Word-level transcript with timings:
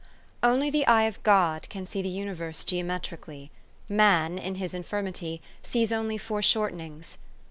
"Only 0.41 0.71
the 0.71 0.83
ey<> 0.87 1.07
of 1.07 1.21
God 1.21 1.69
can 1.69 1.85
see 1.85 2.01
the 2.01 2.09
universe 2.09 2.63
geometrically: 2.63 3.51
man, 3.87 4.39
In 4.39 4.55
his 4.55 4.73
infirmity, 4.73 5.43
sees 5.61 5.91
only 5.91 6.17
foreshortenings. 6.17 7.19